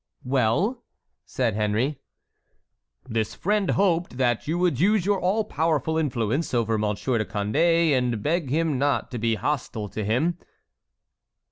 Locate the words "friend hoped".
3.35-4.17